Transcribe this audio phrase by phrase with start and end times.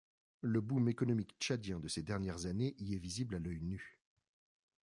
[0.41, 3.99] Le boom économique tchadien de ces dernières années y est visible à l’œil nu.